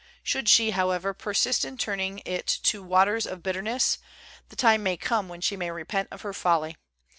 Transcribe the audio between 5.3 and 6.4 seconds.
she may repent of her